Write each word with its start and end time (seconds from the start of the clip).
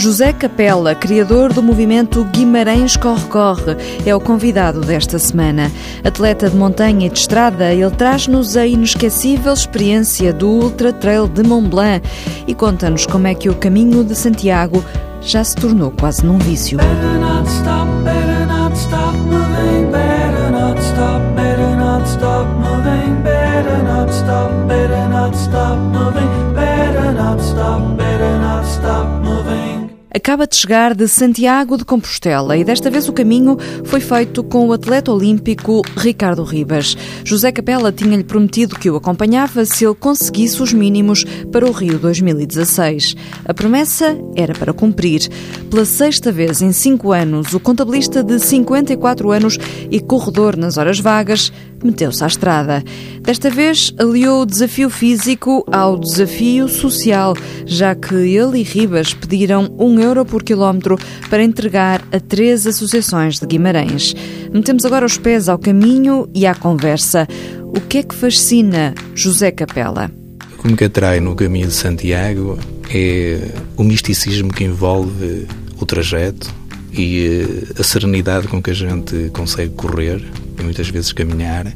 José 0.00 0.32
Capella, 0.32 0.94
criador 0.94 1.52
do 1.52 1.62
movimento 1.62 2.24
Guimarães 2.24 2.96
Corre-Corre, 2.96 3.76
é 4.06 4.16
o 4.16 4.18
convidado 4.18 4.80
desta 4.80 5.18
semana. 5.18 5.70
Atleta 6.02 6.48
de 6.48 6.56
montanha 6.56 7.06
e 7.06 7.10
de 7.10 7.18
estrada, 7.18 7.70
ele 7.74 7.90
traz-nos 7.90 8.56
a 8.56 8.66
inesquecível 8.66 9.52
experiência 9.52 10.32
do 10.32 10.48
Ultra 10.48 10.90
Trail 10.90 11.28
de 11.28 11.42
Mont 11.42 11.68
Blanc 11.68 12.00
e 12.46 12.54
conta-nos 12.54 13.04
como 13.04 13.26
é 13.26 13.34
que 13.34 13.50
o 13.50 13.54
caminho 13.54 14.02
de 14.02 14.14
Santiago 14.14 14.82
já 15.20 15.44
se 15.44 15.54
tornou 15.54 15.90
quase 15.90 16.24
num 16.24 16.38
vício. 16.38 16.78
Acaba 30.12 30.44
de 30.44 30.56
chegar 30.56 30.92
de 30.92 31.06
Santiago 31.06 31.78
de 31.78 31.84
Compostela 31.84 32.56
e 32.56 32.64
desta 32.64 32.90
vez 32.90 33.08
o 33.08 33.12
caminho 33.12 33.56
foi 33.84 34.00
feito 34.00 34.42
com 34.42 34.66
o 34.66 34.72
atleta 34.72 35.12
olímpico 35.12 35.82
Ricardo 35.96 36.42
Ribas. 36.42 36.96
José 37.22 37.52
Capela 37.52 37.92
tinha-lhe 37.92 38.24
prometido 38.24 38.74
que 38.74 38.90
o 38.90 38.96
acompanhava 38.96 39.64
se 39.64 39.84
ele 39.84 39.94
conseguisse 39.94 40.60
os 40.60 40.72
mínimos 40.72 41.24
para 41.52 41.64
o 41.64 41.70
Rio 41.70 41.96
2016. 41.96 43.14
A 43.44 43.54
promessa 43.54 44.18
era 44.34 44.52
para 44.52 44.72
cumprir. 44.72 45.28
Pela 45.70 45.84
sexta 45.84 46.32
vez 46.32 46.60
em 46.60 46.72
cinco 46.72 47.12
anos, 47.12 47.54
o 47.54 47.60
contabilista 47.60 48.24
de 48.24 48.40
54 48.40 49.30
anos 49.30 49.58
e 49.92 50.00
corredor 50.00 50.56
nas 50.56 50.76
horas 50.76 50.98
vagas 50.98 51.52
meteu-se 51.84 52.22
à 52.22 52.26
estrada. 52.26 52.84
Desta 53.22 53.50
vez 53.50 53.92
aliou 53.98 54.42
o 54.42 54.46
desafio 54.46 54.90
físico 54.90 55.64
ao 55.70 55.98
desafio 55.98 56.68
social, 56.68 57.34
já 57.66 57.94
que 57.94 58.14
ele 58.14 58.60
e 58.60 58.62
Ribas 58.62 59.14
pediram 59.14 59.74
um 59.78 59.98
euro 59.98 60.24
por 60.24 60.42
quilómetro 60.42 60.98
para 61.28 61.42
entregar 61.42 62.02
a 62.12 62.20
três 62.20 62.66
associações 62.66 63.38
de 63.38 63.46
Guimarães. 63.46 64.14
Metemos 64.52 64.84
agora 64.84 65.06
os 65.06 65.16
pés 65.16 65.48
ao 65.48 65.58
caminho 65.58 66.28
e 66.34 66.46
à 66.46 66.54
conversa. 66.54 67.26
O 67.64 67.80
que 67.80 67.98
é 67.98 68.02
que 68.02 68.14
fascina 68.14 68.94
José 69.14 69.50
Capela? 69.50 70.10
O 70.58 70.62
que 70.62 70.68
me 70.68 70.86
atrai 70.86 71.20
no 71.20 71.34
caminho 71.34 71.68
de 71.68 71.72
Santiago 71.72 72.58
é 72.92 73.52
o 73.76 73.84
misticismo 73.84 74.52
que 74.52 74.64
envolve 74.64 75.46
o 75.80 75.86
trajeto 75.86 76.52
e 76.92 77.44
eh, 77.76 77.80
a 77.80 77.82
serenidade 77.82 78.48
com 78.48 78.60
que 78.60 78.70
a 78.70 78.74
gente 78.74 79.30
consegue 79.32 79.70
correr 79.74 80.22
e 80.60 80.64
muitas 80.64 80.88
vezes 80.88 81.12
caminhar 81.12 81.72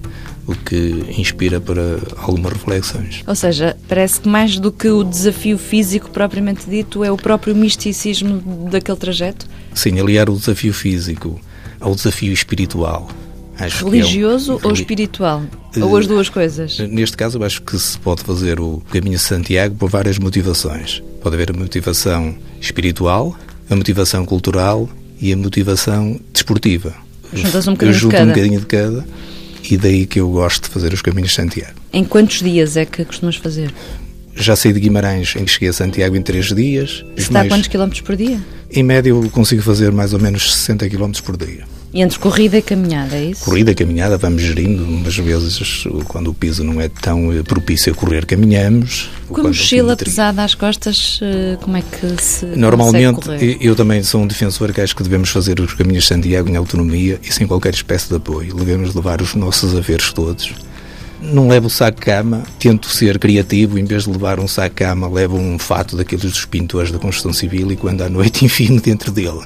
o 0.46 0.54
que 0.54 1.04
inspira 1.18 1.60
para 1.60 1.98
algumas 2.18 2.52
reflexões. 2.52 3.22
Ou 3.26 3.34
seja, 3.34 3.76
parece 3.88 4.20
que 4.20 4.28
mais 4.28 4.58
do 4.58 4.70
que 4.70 4.88
o 4.88 5.02
desafio 5.02 5.56
físico 5.56 6.10
propriamente 6.10 6.68
dito, 6.68 7.02
é 7.02 7.10
o 7.10 7.16
próprio 7.16 7.54
misticismo 7.54 8.68
daquele 8.70 8.98
trajeto? 8.98 9.46
Sim, 9.74 9.98
aliar 9.98 10.28
o 10.28 10.36
desafio 10.36 10.72
físico 10.72 11.40
ao 11.80 11.94
desafio 11.94 12.32
espiritual. 12.32 13.08
Acho 13.58 13.88
Religioso 13.88 14.52
é 14.52 14.56
um... 14.56 14.68
ou 14.68 14.72
espiritual? 14.72 15.42
Uh, 15.76 15.84
ou 15.84 15.96
as 15.96 16.06
duas 16.06 16.28
coisas? 16.28 16.78
Neste 16.78 17.16
caso, 17.16 17.38
eu 17.38 17.44
acho 17.44 17.62
que 17.62 17.78
se 17.78 17.98
pode 17.98 18.22
fazer 18.22 18.58
o 18.58 18.82
caminho 18.90 19.16
de 19.16 19.22
Santiago 19.22 19.76
por 19.76 19.88
várias 19.88 20.18
motivações. 20.18 21.02
Pode 21.22 21.36
haver 21.36 21.50
a 21.50 21.52
motivação 21.52 22.36
espiritual, 22.60 23.36
a 23.70 23.76
motivação 23.76 24.26
cultural 24.26 24.88
e 25.20 25.32
a 25.32 25.36
motivação 25.36 26.20
desportiva. 26.32 27.03
Juntas 27.34 27.68
um 27.68 27.72
bocadinho 27.72 27.94
eu 27.96 27.98
junto 27.98 28.12
de 28.12 28.16
cada. 28.16 28.24
um 28.24 28.34
bocadinho 28.34 28.60
de 28.60 28.66
cada 28.66 29.06
e 29.70 29.76
daí 29.76 30.06
que 30.06 30.20
eu 30.20 30.30
gosto 30.30 30.64
de 30.64 30.68
fazer 30.70 30.92
os 30.92 31.02
caminhos 31.02 31.30
de 31.30 31.36
Santiago. 31.36 31.74
Em 31.92 32.04
quantos 32.04 32.40
dias 32.40 32.76
é 32.76 32.84
que 32.84 33.04
costumas 33.04 33.36
fazer? 33.36 33.72
Já 34.36 34.56
saí 34.56 34.72
de 34.72 34.80
Guimarães, 34.80 35.34
em 35.36 35.44
que 35.44 35.50
cheguei 35.50 35.68
a 35.68 35.72
Santiago 35.72 36.16
em 36.16 36.22
três 36.22 36.52
dias. 36.52 37.04
Está 37.16 37.42
a 37.42 37.48
quantos 37.48 37.68
quilómetros 37.68 38.00
por 38.00 38.16
dia? 38.16 38.38
Em 38.70 38.82
média 38.82 39.10
eu 39.10 39.30
consigo 39.30 39.62
fazer 39.62 39.92
mais 39.92 40.12
ou 40.12 40.20
menos 40.20 40.52
60 40.52 40.88
quilómetros 40.88 41.20
por 41.20 41.36
dia. 41.36 41.64
E 41.94 42.02
entre 42.02 42.18
corrida 42.18 42.58
e 42.58 42.62
caminhada, 42.62 43.14
é 43.14 43.26
isso? 43.26 43.44
Corrida 43.44 43.70
e 43.70 43.74
caminhada, 43.74 44.18
vamos 44.18 44.42
gerindo. 44.42 44.82
Umas 44.82 45.16
vezes, 45.16 45.84
quando 46.08 46.26
o 46.26 46.34
piso 46.34 46.64
não 46.64 46.80
é 46.80 46.88
tão 46.88 47.32
eh, 47.32 47.44
propício 47.44 47.92
a 47.92 47.94
correr, 47.94 48.26
caminhamos. 48.26 49.08
Com 49.28 49.42
a 49.42 49.44
mochila 49.44 49.96
pesada 49.96 50.42
às 50.42 50.56
costas, 50.56 51.20
eh, 51.22 51.56
como 51.62 51.76
é 51.76 51.82
que 51.82 52.20
se 52.20 52.46
Normalmente, 52.46 53.30
eu 53.60 53.76
também 53.76 54.02
sou 54.02 54.22
um 54.22 54.26
defensor 54.26 54.72
que 54.72 54.80
acho 54.80 54.96
que 54.96 55.04
devemos 55.04 55.28
fazer 55.28 55.60
os 55.60 55.72
caminhos 55.74 56.02
de 56.02 56.08
Santiago 56.08 56.50
em 56.50 56.56
autonomia 56.56 57.20
e 57.22 57.32
sem 57.32 57.46
qualquer 57.46 57.72
espécie 57.72 58.08
de 58.08 58.16
apoio. 58.16 58.56
Devemos 58.56 58.92
levar 58.92 59.22
os 59.22 59.36
nossos 59.36 59.76
haveres 59.76 60.12
todos. 60.12 60.52
Não 61.22 61.46
levo 61.46 61.68
o 61.68 61.70
saco 61.70 62.00
de 62.00 62.06
cama, 62.06 62.42
tento 62.58 62.88
ser 62.88 63.20
criativo, 63.20 63.78
em 63.78 63.84
vez 63.84 64.02
de 64.02 64.10
levar 64.10 64.40
um 64.40 64.48
saco 64.48 64.70
de 64.70 64.84
cama, 64.84 65.08
levo 65.08 65.38
um 65.38 65.60
fato 65.60 65.96
daqueles 65.96 66.24
dos 66.24 66.44
pintores 66.44 66.90
da 66.90 66.98
construção 66.98 67.32
civil 67.32 67.70
e 67.70 67.76
quando 67.76 68.02
à 68.02 68.08
noite 68.08 68.42
enfim 68.44 68.78
dentro 68.78 69.12
dele. 69.12 69.42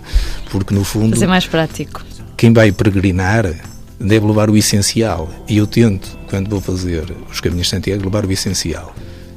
Porque 0.50 0.72
no 0.72 0.82
fundo. 0.82 1.10
Mas 1.10 1.20
é 1.20 1.26
mais 1.26 1.46
prático 1.46 2.02
quem 2.38 2.52
vai 2.52 2.70
peregrinar 2.70 3.52
deve 3.98 4.24
levar 4.24 4.48
o 4.48 4.56
essencial. 4.56 5.28
E 5.48 5.58
eu 5.58 5.66
tento, 5.66 6.16
quando 6.30 6.48
vou 6.48 6.60
fazer 6.60 7.04
os 7.28 7.40
caminhos 7.40 7.66
de 7.66 7.70
Santiago, 7.72 8.04
levar 8.04 8.24
o 8.24 8.30
essencial. 8.30 8.94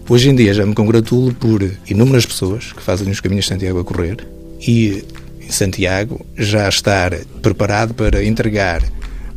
Hoje 0.07 0.29
em 0.29 0.35
dia 0.35 0.53
já 0.53 0.63
me 0.63 0.75
congratulo 0.75 1.33
por 1.33 1.67
inúmeras 1.89 2.27
pessoas 2.27 2.71
que 2.71 2.81
fazem 2.81 3.09
os 3.09 3.19
caminhos 3.19 3.45
de 3.45 3.49
Santiago 3.49 3.79
a 3.79 3.83
correr 3.83 4.27
e 4.67 5.03
em 5.41 5.51
Santiago 5.51 6.23
já 6.37 6.69
estar 6.69 7.15
preparado 7.41 7.95
para 7.95 8.23
entregar 8.23 8.83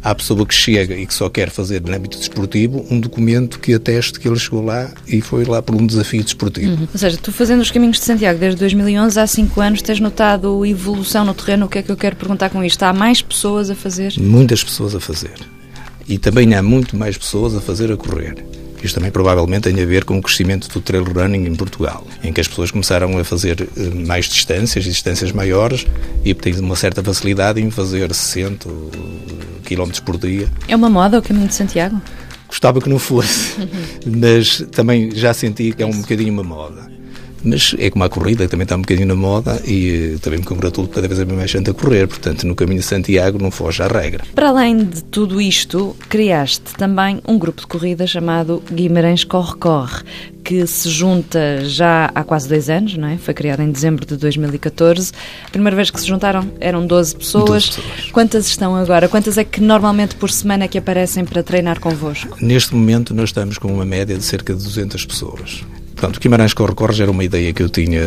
à 0.05 0.15
pessoa 0.15 0.45
que 0.45 0.55
chega 0.55 0.95
e 0.95 1.07
que 1.07 1.15
só 1.15 1.31
quer 1.31 1.49
fazer 1.49 1.81
no 1.81 1.93
âmbito 1.95 2.19
desportivo 2.19 2.87
um 2.91 3.01
documento 3.01 3.59
que 3.59 3.73
ateste 3.73 4.21
que 4.21 4.29
ele 4.29 4.39
chegou 4.39 4.63
lá 4.63 4.93
e 5.09 5.23
foi 5.23 5.45
lá 5.47 5.63
por 5.63 5.75
um 5.75 5.87
desafio 5.87 6.23
desportivo. 6.23 6.73
Uhum. 6.73 6.89
Ou 6.93 6.99
seja, 6.99 7.17
tu 7.17 7.33
fazendo 7.33 7.63
os 7.63 7.71
caminhos 7.71 7.99
de 7.99 8.05
Santiago 8.05 8.39
desde 8.39 8.61
2011, 8.61 9.19
há 9.19 9.27
cinco 9.27 9.63
anos, 9.63 9.81
tens 9.81 10.01
notado 10.01 10.67
evolução 10.67 11.25
no 11.25 11.33
terreno? 11.33 11.65
O 11.65 11.69
que 11.71 11.79
é 11.79 11.83
que 11.83 11.91
eu 11.91 11.97
quero 11.97 12.17
perguntar 12.17 12.51
com 12.51 12.63
isto? 12.63 12.83
Há 12.83 12.93
mais 12.93 13.23
pessoas 13.23 13.71
a 13.71 13.75
fazer? 13.75 14.13
Muitas 14.19 14.63
pessoas 14.63 14.95
a 14.95 15.01
fazer. 15.01 15.35
E 16.07 16.19
também 16.19 16.55
há 16.55 16.63
muito 16.63 16.95
mais 16.99 17.17
pessoas 17.17 17.57
a 17.57 17.61
fazer 17.61 17.91
a 17.91 17.97
correr. 17.97 18.45
Isto 18.83 18.97
também 18.97 19.11
provavelmente 19.11 19.73
tem 19.73 19.83
a 19.83 19.87
ver 19.87 20.05
com 20.05 20.19
o 20.19 20.23
crescimento 20.23 20.69
do 20.69 20.79
trail 20.83 21.05
running 21.05 21.47
em 21.47 21.55
Portugal, 21.55 22.07
em 22.23 22.31
que 22.31 22.43
as 22.43 22.47
pessoas 22.47 22.71
começaram 22.71 23.17
a 23.17 23.25
fazer 23.25 23.67
eh, 23.75 24.07
mais 24.07 24.27
distâncias, 24.27 24.85
distâncias 24.85 25.33
maiores, 25.33 25.87
e 26.23 26.35
têm 26.35 26.53
uma 26.61 26.77
certa 26.77 27.03
facilidade 27.03 27.63
em 27.63 27.71
fazer 27.71 28.13
60 28.13 28.69
km 29.65 29.91
por 30.05 30.17
dia. 30.19 30.49
É 30.69 30.77
uma 30.77 30.89
moda 30.89 31.19
o 31.19 31.23
Caminho 31.23 31.49
de 31.49 31.55
Santiago? 31.55 32.01
Gostava 32.47 32.81
que 32.81 32.89
não 32.89 32.99
fosse, 32.99 33.57
mas 34.07 34.65
também 34.71 35.11
já 35.11 35.35
senti 35.35 35.73
que 35.73 35.83
é 35.83 35.87
um 35.87 36.01
bocadinho 36.01 36.33
uma 36.33 36.45
moda. 36.45 36.89
Mas 37.45 37.75
é 37.79 37.91
como 37.91 38.05
a 38.05 38.09
corrida, 38.09 38.45
que 38.45 38.51
também 38.51 38.65
está 38.65 38.77
um 38.77 38.81
bocadinho 38.81 39.09
na 39.09 39.15
moda 39.15 39.61
e 39.67 40.17
também 40.23 40.39
me 40.41 40.45
congratulo 40.45 40.89
cada 40.89 41.07
vez 41.07 41.23
mais 41.25 41.51
gente 41.51 41.71
a 41.71 41.75
correr. 41.75 42.07
Portanto, 42.09 42.47
no 42.47 42.55
caminho 42.55 42.81
de 42.81 42.87
Santiago 42.87 43.39
não 43.41 43.51
foge 43.51 43.83
à 43.83 43.87
regra. 43.87 44.25
Para 44.35 44.49
além 44.49 44.85
de 44.85 45.05
tudo 45.05 45.41
isto, 45.41 45.97
criaste 46.09 46.75
também 46.77 47.21
um 47.27 47.39
grupo 47.39 47.61
de 47.61 47.67
corrida 47.67 48.07
chamado 48.07 48.63
Guimarães 48.73 49.25
Corre-Corre, 49.25 50.03
que 50.43 50.67
se 50.67 50.89
junta 50.91 51.65
já 51.65 52.11
há 52.15 52.23
quase 52.23 52.49
dois 52.49 52.69
anos, 52.69 52.97
não 52.97 53.09
é? 53.09 53.17
Foi 53.17 53.33
criado 53.33 53.61
em 53.61 53.71
dezembro 53.71 54.05
de 54.05 54.17
2014. 54.17 55.13
A 55.47 55.51
primeira 55.51 55.75
vez 55.75 55.91
que 55.91 56.01
se 56.01 56.07
juntaram 56.07 56.51
eram 56.61 56.87
12 56.87 57.17
pessoas. 57.17 57.47
12 57.47 57.67
pessoas. 57.67 58.11
Quantas 58.13 58.47
estão 58.47 58.77
agora? 58.77 59.09
Quantas 59.09 59.39
é 59.39 59.45
que 59.45 59.61
normalmente 59.61 60.15
por 60.17 60.31
semana 60.31 60.69
que 60.69 60.79
aparecem 60.79 61.25
para 61.25 61.43
treinar 61.43 61.81
convosco? 61.81 62.37
Neste 62.41 62.75
momento 62.75 63.15
nós 63.15 63.31
estamos 63.31 63.59
com 63.59 63.73
uma 63.73 63.85
média 63.85 64.17
de 64.17 64.25
cerca 64.25 64.55
de 64.55 64.63
200 64.63 65.07
pessoas. 65.07 65.65
Portanto, 66.05 66.21
Guimarães 66.21 66.53
Corre-Corre 66.53 67.01
era 67.01 67.11
uma 67.11 67.25
ideia 67.25 67.51
que 67.55 67.63
eu 67.63 67.69
tinha 67.71 68.03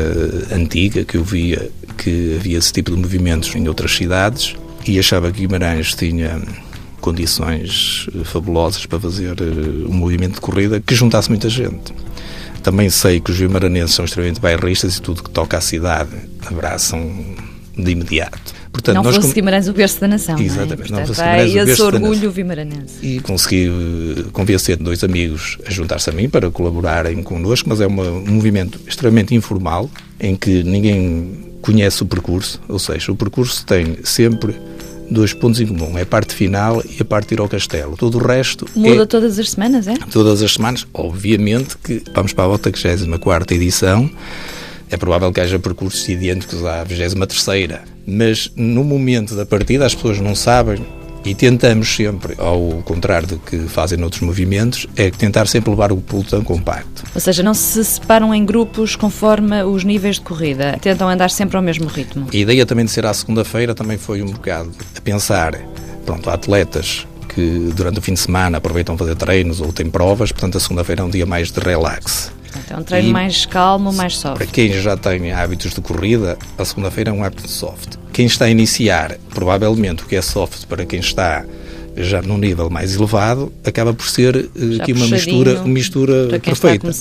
antiga, 0.51 1.03
que 1.03 1.17
eu 1.17 1.23
via 1.23 1.71
que 1.97 2.35
havia 2.35 2.59
esse 2.59 2.71
tipo 2.71 2.91
de 2.91 2.97
movimentos 2.97 3.55
em 3.55 3.67
outras 3.67 3.95
cidades 3.95 4.55
e 4.87 4.99
achava 4.99 5.31
que 5.31 5.39
Guimarães 5.39 5.95
tinha 5.95 6.39
condições 7.01 8.07
fabulosas 8.25 8.85
para 8.85 8.99
fazer 8.99 9.35
eh, 9.41 9.87
um 9.89 9.93
movimento 9.93 10.35
de 10.35 10.41
corrida 10.41 10.79
que 10.79 10.93
juntasse 10.93 11.27
muita 11.27 11.49
gente. 11.49 11.91
Também 12.61 12.87
sei 12.91 13.19
que 13.19 13.31
os 13.31 13.39
guimaranenses 13.39 13.95
são 13.95 14.05
extremamente 14.05 14.39
bairristas 14.39 14.97
e 14.97 15.01
tudo 15.01 15.23
que 15.23 15.31
toca 15.31 15.57
à 15.57 15.61
cidade 15.61 16.11
abraçam 16.45 17.11
de 17.77 17.91
imediato. 17.91 18.55
Portanto, 18.71 18.95
não 18.95 19.03
fosse 19.03 19.27
com... 19.27 19.33
Guimarães 19.33 19.67
o 19.67 19.73
berço 19.73 19.99
da 19.99 20.07
nação. 20.07 20.39
Exatamente, 20.39 20.91
não, 20.91 20.99
é? 20.99 21.01
não 21.01 21.07
fosse 21.07 21.21
Guimarães 21.21 21.51
o 21.51 21.65
berço 21.65 21.85
orgulho 21.85 22.31
vimaranense. 22.31 22.93
E 23.01 23.19
consegui 23.19 23.67
eh, 23.67 24.23
convencer 24.31 24.77
dois 24.77 25.03
amigos 25.03 25.57
a 25.65 25.71
juntar-se 25.71 26.09
a 26.09 26.13
mim 26.13 26.29
para 26.29 26.49
colaborarem 26.51 27.23
connosco, 27.23 27.69
mas 27.69 27.81
é 27.81 27.87
uma, 27.87 28.03
um 28.03 28.33
movimento 28.33 28.79
extremamente 28.87 29.33
informal, 29.33 29.89
em 30.19 30.35
que 30.35 30.63
ninguém 30.63 31.45
conhece 31.61 32.03
o 32.03 32.05
percurso, 32.05 32.61
ou 32.67 32.79
seja, 32.79 33.11
o 33.11 33.15
percurso 33.15 33.65
tem 33.65 33.97
sempre 34.03 34.55
dois 35.09 35.33
pontos 35.33 35.59
em 35.59 35.67
comum, 35.67 35.97
é 35.97 36.01
a 36.01 36.05
parte 36.05 36.33
final 36.33 36.83
e 36.83 37.01
a 37.01 37.05
parte 37.05 37.29
de 37.29 37.35
ir 37.35 37.39
ao 37.39 37.47
castelo. 37.47 37.95
Todo 37.97 38.17
o 38.17 38.25
resto 38.25 38.65
Muda 38.75 39.03
é... 39.03 39.05
todas 39.05 39.39
as 39.39 39.51
semanas, 39.51 39.87
é? 39.87 39.95
Todas 40.11 40.41
as 40.41 40.53
semanas, 40.53 40.85
obviamente 40.93 41.77
que 41.77 42.03
vamos 42.13 42.33
para 42.33 42.45
a 42.45 42.49
84 42.49 43.55
edição, 43.55 44.09
é 44.89 44.97
provável 44.97 45.31
que 45.31 45.39
haja 45.39 45.59
percursos 45.59 46.07
idênticos 46.07 46.65
à 46.65 46.85
23ª, 46.85 47.81
mas 48.05 48.51
no 48.55 48.83
momento 48.83 49.35
da 49.35 49.45
partida 49.45 49.85
as 49.85 49.93
pessoas 49.93 50.19
não 50.19 50.35
sabem 50.35 50.85
e 51.25 51.35
tentamos 51.35 51.93
sempre, 51.93 52.35
ao 52.37 52.81
contrário 52.85 53.27
do 53.27 53.37
que 53.37 53.57
fazem 53.67 53.97
noutros 53.97 54.21
movimentos, 54.21 54.87
é 54.95 55.09
tentar 55.09 55.45
sempre 55.45 55.69
levar 55.69 55.91
o 55.91 55.97
pelotão 55.97 56.41
compacto. 56.41 57.03
Ou 57.13 57.19
seja, 57.19 57.43
não 57.43 57.53
se 57.53 57.83
separam 57.83 58.33
em 58.33 58.45
grupos 58.45 58.95
conforme 58.95 59.61
os 59.63 59.83
níveis 59.83 60.15
de 60.15 60.21
corrida, 60.21 60.77
tentam 60.81 61.09
andar 61.09 61.29
sempre 61.29 61.57
ao 61.57 61.63
mesmo 61.63 61.87
ritmo. 61.87 62.27
A 62.31 62.35
ideia 62.35 62.65
também 62.65 62.85
de 62.85 62.91
ser 62.91 63.05
à 63.05 63.13
segunda-feira 63.13 63.75
também 63.75 63.97
foi 63.97 64.21
um 64.21 64.31
bocado 64.31 64.71
a 64.95 65.01
pensar, 65.01 65.59
pronto, 66.05 66.29
há 66.29 66.33
atletas 66.33 67.05
que 67.27 67.71
durante 67.75 67.99
o 67.99 68.01
fim 68.01 68.13
de 68.13 68.19
semana 68.19 68.57
aproveitam 68.57 68.97
fazer 68.97 69.15
treinos 69.15 69.59
ou 69.59 69.73
têm 69.73 69.89
provas, 69.89 70.31
portanto 70.31 70.57
a 70.57 70.61
segunda-feira 70.61 71.01
é 71.01 71.05
um 71.05 71.09
dia 71.09 71.25
mais 71.25 71.51
de 71.51 71.59
relax. 71.59 72.31
É 72.69 72.75
um 72.75 72.83
treino 72.83 73.09
e 73.09 73.11
mais 73.11 73.45
calmo, 73.45 73.93
mais 73.93 74.17
soft. 74.17 74.37
Para 74.37 74.47
quem 74.47 74.71
já 74.73 74.97
tem 74.97 75.31
hábitos 75.31 75.73
de 75.73 75.81
corrida, 75.81 76.37
a 76.57 76.65
segunda-feira 76.65 77.11
é 77.11 77.13
um 77.13 77.23
hábito 77.23 77.49
soft. 77.49 77.95
Quem 78.11 78.25
está 78.25 78.45
a 78.45 78.49
iniciar, 78.49 79.17
provavelmente 79.29 80.03
o 80.03 80.05
que 80.05 80.15
é 80.15 80.21
soft 80.21 80.65
para 80.65 80.85
quem 80.85 80.99
está 80.99 81.45
já 81.95 82.21
num 82.21 82.37
nível 82.37 82.69
mais 82.69 82.95
elevado, 82.95 83.51
acaba 83.65 83.93
por 83.93 84.07
ser 84.07 84.35
uh, 84.35 84.81
aqui 84.81 84.93
uma 84.93 85.07
mistura, 85.07 85.59
uma 85.59 85.67
mistura 85.67 86.39
perfeita. 86.39 86.91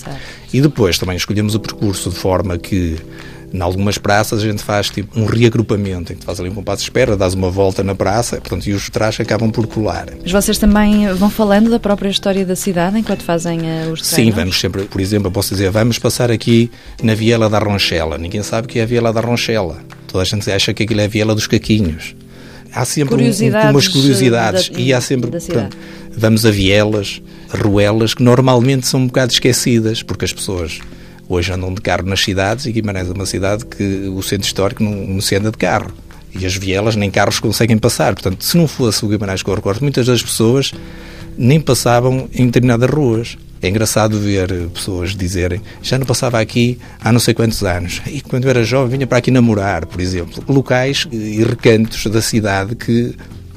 E 0.53 0.61
depois 0.61 0.99
também 0.99 1.17
escolhemos 1.17 1.55
o 1.55 1.61
percurso 1.61 2.11
de 2.11 2.17
forma 2.17 2.57
que 2.57 2.97
em 3.53 3.61
algumas 3.61 3.99
praças 3.99 4.41
a 4.41 4.43
gente 4.43 4.63
faz 4.63 4.91
tipo 4.91 5.19
um 5.19 5.25
reagrupamento, 5.25 6.13
em 6.13 6.17
que 6.17 6.25
faz 6.25 6.41
ali 6.41 6.49
um 6.49 6.55
compasso 6.55 6.79
de 6.79 6.85
espera, 6.85 7.17
dás 7.17 7.35
uma 7.35 7.51
volta 7.51 7.83
na 7.83 7.95
praça, 7.95 8.37
portanto, 8.37 8.67
e 8.67 8.73
os 8.73 8.91
trás 8.91 9.19
acabam 9.21 9.51
por 9.51 9.67
colar. 9.67 10.07
Mas 10.23 10.33
vocês 10.33 10.59
também 10.59 11.13
vão 11.15 11.31
falando 11.31 11.71
da 11.71 11.79
própria 11.79 12.09
história 12.09 12.45
da 12.45 12.57
cidade 12.57 12.99
enquanto 12.99 13.23
fazem 13.23 13.61
uh, 13.61 13.93
os 13.93 14.03
treinos? 14.03 14.07
Sim, 14.07 14.31
vamos 14.31 14.61
sempre, 14.61 14.85
por 14.85 15.01
exemplo, 15.01 15.29
eu 15.29 15.33
posso 15.33 15.51
dizer, 15.55 15.71
vamos 15.71 15.99
passar 15.99 16.31
aqui 16.31 16.71
na 17.03 17.15
Viela 17.15 17.49
da 17.49 17.59
Ronchela. 17.59 18.19
Ninguém 18.19 18.43
sabe 18.43 18.67
o 18.67 18.69
que 18.69 18.79
é 18.79 18.83
a 18.83 18.87
Viela 18.87 19.13
da 19.13 19.21
Ronchela. 19.21 19.79
Toda 20.07 20.23
a 20.23 20.27
gente 20.27 20.51
acha 20.51 20.75
que 20.75 20.83
aquilo 20.83 21.01
é 21.01 21.05
a 21.05 21.09
Viela 21.09 21.35
dos 21.35 21.47
Caquinhos. 21.47 22.15
Há 22.73 22.85
sempre 22.85 23.15
curiosidades 23.15 23.69
um, 23.69 23.71
umas 23.71 23.89
curiosidades 23.89 24.69
da, 24.69 24.79
e 24.79 24.93
há 24.93 25.01
sempre, 25.01 25.31
vamos 26.15 26.45
a 26.45 26.51
vielas, 26.51 27.23
ruelas, 27.49 28.13
que 28.13 28.23
normalmente 28.23 28.87
são 28.87 29.01
um 29.01 29.07
bocado 29.07 29.33
esquecidas, 29.33 30.03
porque 30.03 30.27
as 30.27 30.33
pessoas 30.33 30.81
Hoje 31.29 31.53
andam 31.53 31.75
de 31.75 31.81
carro 31.81 32.07
nas 32.07 32.21
cidades 32.21 32.67
e 32.67 32.73
Guimarães 32.73 33.09
é 33.09 33.13
uma 33.13 33.27
cidade 33.27 33.67
que 33.67 34.09
o 34.09 34.23
centro 34.23 34.47
histórico 34.47 34.83
não, 34.83 34.93
não 34.93 35.21
se 35.21 35.35
anda 35.35 35.51
de 35.51 35.59
carro. 35.59 35.93
E 36.39 36.45
as 36.45 36.55
vielas 36.55 36.95
nem 36.95 37.11
carros 37.11 37.41
conseguem 37.41 37.79
passar. 37.79 38.15
Portanto, 38.15 38.45
se 38.45 38.57
não 38.57 38.69
fosse 38.69 39.05
o 39.05 39.09
Guimarães 39.09 39.43
com 39.43 39.51
o 39.51 39.55
recorte, 39.55 39.83
muitas 39.83 40.07
das 40.07 40.23
pessoas 40.23 40.73
nem 41.37 41.61
passavam 41.61 42.29
em 42.33 42.47
determinadas 42.47 42.91
ruas. 42.91 43.37
É 43.61 43.69
engraçado 43.69 44.21
ver 44.21 44.69
pessoas 44.69 45.17
dizerem 45.17 45.61
já 45.83 45.99
não 45.99 46.07
passava 46.07 46.39
aqui 46.39 46.79
há 47.01 47.11
não 47.11 47.19
sei 47.19 47.35
quantos 47.35 47.63
anos. 47.65 48.03
E 48.07 48.21
quando 48.21 48.45
eu 48.45 48.51
era 48.51 48.63
jovem 48.63 48.91
vinha 48.91 49.07
para 49.07 49.19
aqui 49.19 49.31
namorar, 49.31 49.87
por 49.87 50.01
exemplo. 50.01 50.45
Locais 50.47 51.09
e 51.11 51.43
recantos 51.43 52.07
da 52.07 52.23
cidade 52.23 52.77
que 52.77 53.15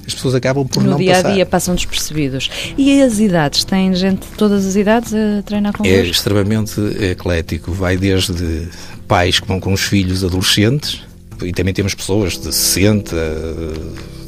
as 0.10 0.16
pessoas 0.16 0.36
acabam 0.36 0.68
por 0.68 0.84
no 0.84 0.92
não 0.92 0.98
dia 0.98 1.14
passar. 1.14 1.18
No 1.18 1.24
dia 1.24 1.32
a 1.32 1.36
dia 1.36 1.46
passam 1.46 1.76
despercebidos. 1.76 2.50
E 2.78 3.02
as 3.02 3.20
idades? 3.20 3.64
Tem 3.64 3.94
gente 3.94 4.22
de 4.22 4.38
todas 4.38 4.66
as 4.66 4.76
idades 4.76 5.14
a 5.14 5.42
treinar 5.44 5.74
com 5.74 5.86
É 5.86 6.02
extremamente 6.02 6.80
eclético. 7.00 7.72
Vai 7.72 7.96
desde 7.98 8.68
pais 9.08 9.40
que 9.40 9.48
vão 9.48 9.60
com 9.60 9.74
os 9.74 9.82
filhos 9.82 10.24
adolescentes 10.24 11.02
e 11.42 11.54
também 11.54 11.74
temos 11.74 11.94
pessoas 11.94 12.34
de 12.34 12.54
60, 12.54 13.16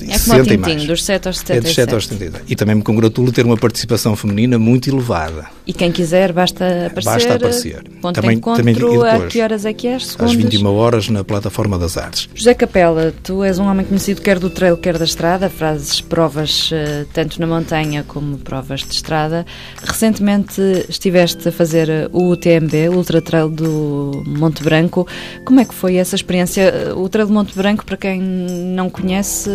é 0.10 0.20
como 0.20 0.42
o 0.42 0.46
Tintin, 0.46 0.86
dos 0.86 1.04
7 1.04 1.28
aos 1.28 1.38
77. 1.40 1.58
É 1.58 1.62
dos 1.62 1.76
7 1.76 1.94
aos 1.94 2.08
77. 2.08 2.52
E 2.52 2.56
também 2.56 2.76
me 2.76 2.82
congratulo 2.82 3.28
de 3.28 3.34
ter 3.34 3.46
uma 3.46 3.58
participação 3.58 4.16
feminina 4.16 4.58
muito 4.58 4.90
elevada. 4.90 5.48
E 5.66 5.74
quem 5.74 5.92
quiser, 5.92 6.34
basta 6.34 6.88
aparecer. 6.88 7.12
Basta 7.12 7.34
aparecer. 7.36 7.84
Ponto 8.02 8.16
também, 8.16 8.38
encontro, 8.38 8.62
também, 8.62 8.74
depois, 8.74 9.14
a 9.14 9.28
que 9.28 9.42
horas 9.42 9.66
é 9.66 9.74
que 9.74 9.88
és? 9.88 10.08
Segundos? 10.08 10.36
Às 10.36 10.42
21 10.42 10.74
horas 10.74 11.10
na 11.10 11.24
Plataforma 11.24 11.78
das 11.78 11.98
Artes. 11.98 12.28
José 12.34 12.54
Capela, 12.54 13.14
tu 13.24 13.44
és 13.44 13.60
um 13.60 13.66
homem 13.66 13.86
conhecido 13.86 14.22
quer 14.22 14.40
do 14.40 14.50
trail, 14.50 14.76
quer 14.78 14.98
da 14.98 15.06
estrada, 15.06 15.50
fazes 15.50 16.02
provas 16.02 16.72
uh, 16.72 17.06
tanto 17.14 17.40
na 17.40 17.48
montanha 17.48 18.04
como 18.08 18.38
provas 18.38 18.82
de 18.82 18.94
estrada. 18.94 19.46
Recentemente 19.84 20.62
estiveste 20.90 21.50
a 21.50 21.52
fazer 21.52 21.90
eh, 21.90 22.10
o 22.12 22.30
UTMB, 22.32 22.90
o 22.90 22.96
Ultra 22.96 23.22
Trail 23.22 23.50
do 23.50 24.24
Monte 24.26 24.64
Branco. 24.64 25.08
Como 25.46 25.60
é 25.60 25.66
que 25.66 25.74
foi 25.74 25.96
essa 25.96 26.16
experiência? 26.16 26.94
O 26.96 27.08
Trail 27.08 27.28
do 27.28 27.34
Monte 27.34 27.56
Branco, 27.56 27.86
para 27.86 27.98
quem 27.98 28.20
não 28.20 28.90
conhece, 28.90 29.50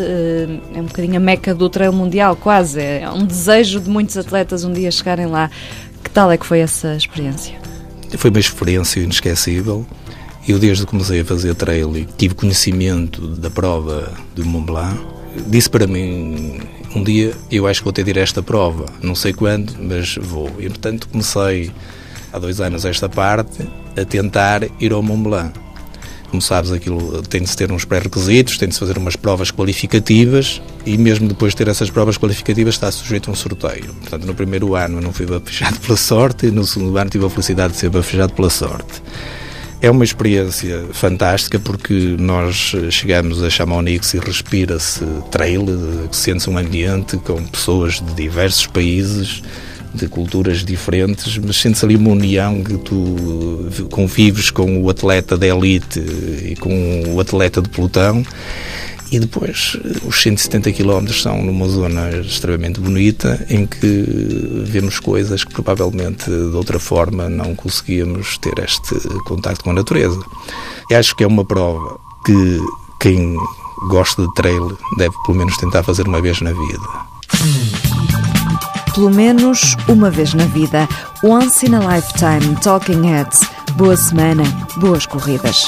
é 0.75 0.81
um 0.81 0.85
bocadinho 0.85 1.17
a 1.17 1.21
meca 1.21 1.55
do 1.55 1.69
trail 1.69 1.93
mundial, 1.93 2.37
quase. 2.37 2.81
É 2.81 3.09
um 3.11 3.25
desejo 3.25 3.81
de 3.81 3.89
muitos 3.89 4.17
atletas 4.17 4.65
um 4.65 4.73
dia 4.73 4.91
chegarem 4.91 5.27
lá. 5.27 5.51
Que 6.03 6.11
tal 6.11 6.31
é 6.31 6.37
que 6.37 6.47
foi 6.47 6.61
essa 6.61 6.95
experiência? 6.97 7.55
Foi 8.17 8.31
uma 8.31 8.41
experiência 8.41 9.01
inesquecível. 9.01 9.85
Eu, 10.47 10.59
desde 10.59 10.85
que 10.85 10.91
comecei 10.91 11.21
a 11.21 11.25
fazer 11.25 11.55
trail 11.55 11.97
e 11.97 12.05
tive 12.05 12.35
conhecimento 12.35 13.27
da 13.27 13.51
prova 13.51 14.13
do 14.35 14.45
Mont 14.45 14.65
Blanc, 14.65 15.01
disse 15.49 15.69
para 15.69 15.87
mim 15.87 16.61
um 16.95 17.03
dia 17.03 17.35
eu 17.51 17.67
acho 17.67 17.81
que 17.81 17.85
vou 17.85 17.93
ter 17.93 18.05
de 18.05 18.11
ir 18.11 18.19
a 18.19 18.23
esta 18.23 18.43
prova, 18.43 18.87
não 19.03 19.15
sei 19.15 19.33
quando, 19.33 19.75
mas 19.81 20.15
vou. 20.17 20.49
E, 20.59 20.69
portanto, 20.69 21.09
comecei 21.09 21.73
há 22.33 22.39
dois 22.39 22.61
anos 22.61 22.85
esta 22.85 23.09
parte 23.09 23.67
a 24.01 24.05
tentar 24.05 24.63
ir 24.81 24.93
ao 24.93 25.03
Mont 25.03 25.23
Blanc. 25.23 25.66
Como 26.31 26.43
sabes, 26.43 26.73
aquilo 26.73 27.23
tem 27.23 27.43
de 27.43 27.49
se 27.49 27.57
ter 27.57 27.71
uns 27.71 27.85
pré-requisitos, 27.85 28.59
tem 28.59 28.69
de 28.69 28.75
se 28.75 28.81
fazer 28.81 28.99
umas 28.99 29.17
provas 29.17 29.51
qualificativas 29.51 30.61
e 30.85 30.99
mesmo 30.99 31.29
depois 31.29 31.53
de 31.53 31.59
ter 31.59 31.69
essas 31.69 31.89
provas 31.89 32.19
qualificativas 32.19 32.75
está 32.75 32.91
sujeito 32.91 33.31
a 33.31 33.33
um 33.33 33.37
sorteio. 33.37 33.95
Portanto, 34.01 34.27
no 34.27 34.35
primeiro 34.35 34.75
ano 34.75 34.99
eu 34.99 35.03
não 35.03 35.13
fui 35.13 35.27
bafejado 35.27 35.79
pela 35.81 35.97
sorte 35.97 36.47
e 36.47 36.51
no 36.51 36.67
segundo 36.67 36.97
ano 36.99 37.11
tive 37.11 37.25
a 37.25 37.31
felicidade 37.31 37.75
de 37.75 37.79
ser 37.79 37.91
bafejado 37.91 38.33
pela 38.33 38.51
sorte. 38.51 39.03
É 39.81 39.91
uma 39.91 40.05
experiência 40.05 40.87
fantástica 40.93 41.59
porque 41.59 42.17
nós 42.19 42.75
chegamos 42.91 43.43
a 43.43 43.51
Chamonix 43.51 44.15
e 44.15 44.19
respira-se 44.19 45.05
trail, 45.31 45.67
sente-se 46.11 46.49
um 46.49 46.57
ambiente 46.57 47.19
com 47.19 47.43
pessoas 47.45 48.01
de 48.01 48.15
diversos 48.15 48.67
países, 48.67 49.43
de 49.97 50.09
culturas 50.09 50.65
diferentes, 50.65 51.39
mas 51.39 51.57
sentes 51.57 51.83
ali 51.83 51.97
uma 51.97 52.11
união 52.11 52.63
que 52.63 52.77
tu 52.79 53.17
convives 53.91 54.51
com 54.51 54.83
o 54.83 54.91
atleta 54.91 55.37
da 55.37 55.47
elite 55.47 55.99
e 55.99 56.55
com 56.57 57.15
o 57.15 57.21
atleta 57.21 57.61
de 57.61 57.69
pelotão. 57.69 58.25
E 59.11 59.21
depois, 59.21 59.77
os 60.05 60.21
170 60.21 60.73
km 60.73 61.07
são 61.13 61.41
numa 61.41 61.69
zona 61.69 62.11
extremamente 62.19 62.81
bonita 62.81 63.47
em 63.49 63.65
que 63.65 64.05
vemos 64.65 64.99
coisas 64.99 65.45
que 65.45 65.53
provavelmente 65.53 66.25
de 66.25 66.57
outra 66.57 66.81
forma 66.81 67.29
não 67.29 67.55
conseguíamos 67.55 68.37
ter 68.39 68.59
este 68.59 68.97
contacto 69.25 69.63
com 69.63 69.71
a 69.71 69.75
natureza. 69.75 70.21
E 70.91 70.95
acho 70.95 71.15
que 71.15 71.23
é 71.23 71.27
uma 71.27 71.45
prova 71.45 72.01
que 72.25 72.61
quem 73.01 73.37
gosta 73.89 74.23
de 74.23 74.35
trail 74.35 74.77
deve 74.99 75.15
pelo 75.25 75.39
menos 75.39 75.57
tentar 75.57 75.85
fazer 75.85 76.07
uma 76.09 76.21
vez 76.21 76.41
na 76.41 76.51
vida 76.51 77.76
pelo 78.97 79.11
menos 79.11 79.77
uma 79.89 80.11
vez 80.11 80.33
na 80.33 80.47
vida. 80.47 80.89
Once 81.23 81.67
in 81.67 81.75
a 81.75 81.81
lifetime, 81.81 82.57
Talking 82.63 83.07
Heads. 83.07 83.41
Boa 83.73 83.95
semana, 83.95 84.43
boas 84.79 85.05
corridas. 85.05 85.67